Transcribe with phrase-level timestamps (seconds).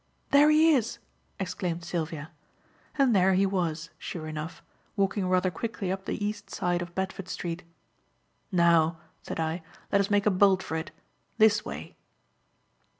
[0.31, 0.97] "There he is!"
[1.39, 2.31] exclaimed Sylvia.
[2.97, 4.63] And there he was, sure enough,
[4.95, 7.61] walking rather quickly up the east side of Bedford Street.
[8.51, 9.61] "Now," said I,
[9.91, 10.89] "let us make a bolt for it.
[11.37, 11.97] This way."